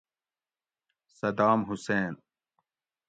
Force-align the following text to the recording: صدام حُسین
صدام 1.19 1.59
حُسین 1.67 2.13